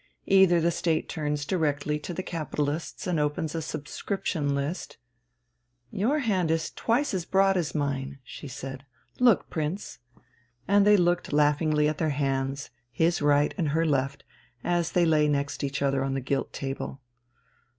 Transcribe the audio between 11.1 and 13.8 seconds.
laughingly at their hands, his right and